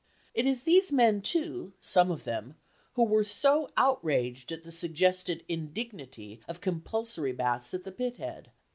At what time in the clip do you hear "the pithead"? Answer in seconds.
7.83-8.47